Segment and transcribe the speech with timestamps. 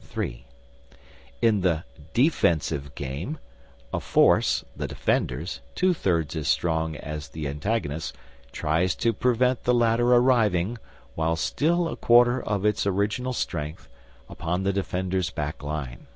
[0.00, 0.46] (3)
[1.42, 1.84] In the
[2.14, 3.36] Defensive Game,
[3.92, 8.16] a force, the defenders, two thirds as strong as its antagonist,
[8.52, 10.78] tries to prevent the latter arriving,
[11.14, 13.86] while still a quarter of its original strength,
[14.30, 16.06] upon the defender's back line.